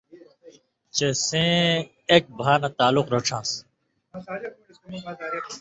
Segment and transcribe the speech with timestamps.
[0.95, 1.67] چے سَیں
[2.09, 3.49] اېک بھا نہ تعلق رڇھان٘س۔